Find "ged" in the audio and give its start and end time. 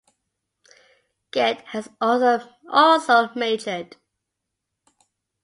1.31-1.61